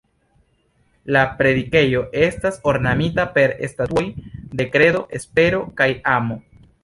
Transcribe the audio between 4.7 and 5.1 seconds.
Kredo,